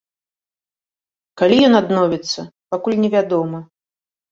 [1.41, 2.41] Калі ён адновіцца,
[2.73, 3.65] пакуль невядома.